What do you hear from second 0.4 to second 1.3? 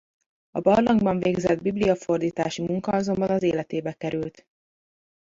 A barlangban